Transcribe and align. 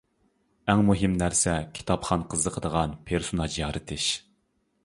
ئەڭ 0.71 0.79
مۇھىم 0.87 1.17
نەرسە، 1.19 1.53
كىتابخان 1.79 2.25
قىزىقىدىغان 2.33 2.99
پېرسوناژ 3.11 3.63
يارىتىش. 3.63 4.09